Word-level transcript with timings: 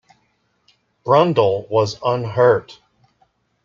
Brundle 1.05 1.69
was 1.69 1.99
unhurt. 2.03 2.79